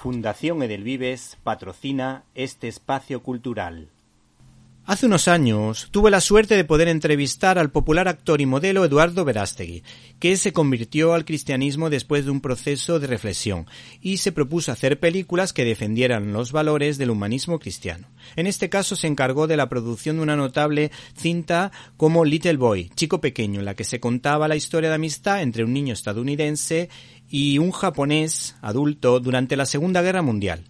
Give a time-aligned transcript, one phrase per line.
[0.00, 3.88] Fundación Edelvives patrocina este espacio cultural.
[4.88, 9.22] Hace unos años tuve la suerte de poder entrevistar al popular actor y modelo Eduardo
[9.22, 9.82] Verástegui,
[10.18, 13.66] que se convirtió al cristianismo después de un proceso de reflexión
[14.00, 18.08] y se propuso hacer películas que defendieran los valores del humanismo cristiano.
[18.34, 22.90] En este caso se encargó de la producción de una notable cinta como Little Boy,
[22.94, 26.88] Chico Pequeño, en la que se contaba la historia de amistad entre un niño estadounidense
[27.28, 30.64] y un japonés adulto durante la Segunda Guerra Mundial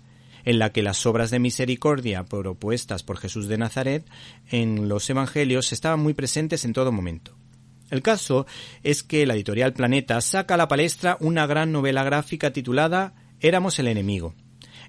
[0.44, 4.06] en la que las obras de misericordia propuestas por Jesús de Nazaret
[4.50, 7.36] en los Evangelios estaban muy presentes en todo momento.
[7.90, 8.46] El caso
[8.82, 13.78] es que la editorial Planeta saca a la palestra una gran novela gráfica titulada Éramos
[13.78, 14.34] el enemigo,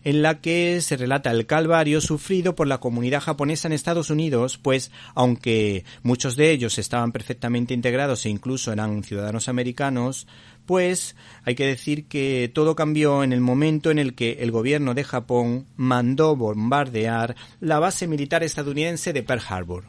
[0.03, 4.58] en la que se relata el calvario sufrido por la comunidad japonesa en Estados Unidos,
[4.58, 10.27] pues aunque muchos de ellos estaban perfectamente integrados e incluso eran ciudadanos americanos,
[10.66, 14.94] pues hay que decir que todo cambió en el momento en el que el gobierno
[14.94, 19.86] de Japón mandó bombardear la base militar estadounidense de Pearl Harbor.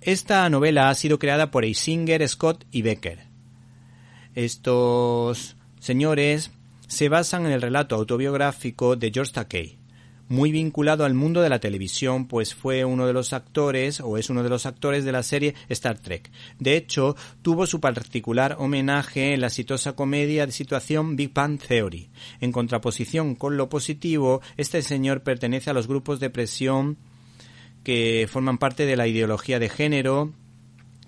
[0.00, 3.18] Esta novela ha sido creada por Eisinger, Scott y Becker.
[4.34, 6.52] Estos señores
[6.90, 9.78] se basan en el relato autobiográfico de George Takei,
[10.26, 14.28] muy vinculado al mundo de la televisión, pues fue uno de los actores o es
[14.28, 16.32] uno de los actores de la serie Star Trek.
[16.58, 22.10] De hecho, tuvo su particular homenaje en la exitosa comedia de situación Big Bang Theory.
[22.40, 26.96] En contraposición con lo positivo, este señor pertenece a los grupos de presión
[27.84, 30.32] que forman parte de la ideología de género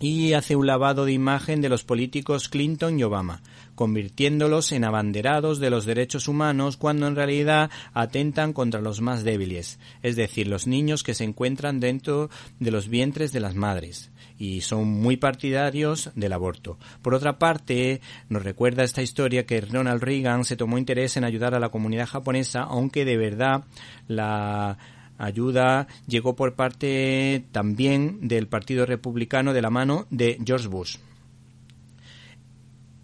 [0.02, 3.42] y hace un lavado de imagen de los políticos Clinton y Obama
[3.74, 9.78] convirtiéndolos en abanderados de los derechos humanos cuando en realidad atentan contra los más débiles,
[10.02, 14.60] es decir, los niños que se encuentran dentro de los vientres de las madres y
[14.62, 16.78] son muy partidarios del aborto.
[17.00, 21.54] Por otra parte, nos recuerda esta historia que Ronald Reagan se tomó interés en ayudar
[21.54, 23.64] a la comunidad japonesa, aunque de verdad
[24.08, 24.78] la
[25.22, 30.96] ayuda llegó por parte también del Partido Republicano de la mano de George Bush.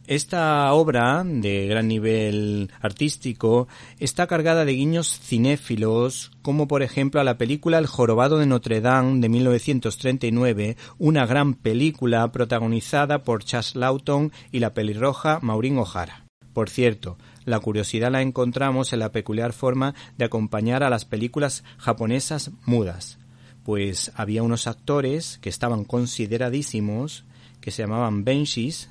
[0.09, 3.69] Esta obra, de gran nivel artístico,
[3.99, 8.81] está cargada de guiños cinéfilos, como por ejemplo a la película El jorobado de Notre
[8.81, 16.25] Dame de 1939, una gran película protagonizada por Chas Lawton y la pelirroja Maureen O'Hara.
[16.55, 21.64] Por cierto, la curiosidad la encontramos en la peculiar forma de acompañar a las películas
[21.78, 23.19] japonesas mudas,
[23.64, 27.25] pues había unos actores que estaban consideradísimos,
[27.60, 28.91] que se llamaban Benshis,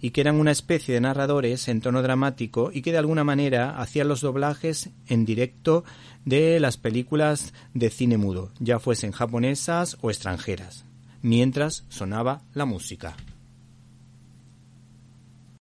[0.00, 3.80] y que eran una especie de narradores en tono dramático y que de alguna manera
[3.80, 5.84] hacían los doblajes en directo
[6.24, 10.84] de las películas de cine mudo, ya fuesen japonesas o extranjeras,
[11.22, 13.16] mientras sonaba la música.